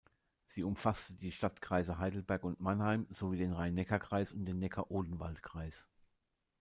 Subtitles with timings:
[0.47, 5.87] Sie umfasste die Stadtkreise Heidelberg und Mannheim sowie den Rhein-Neckar-Kreis und den Neckar-Odenwald-Kreis.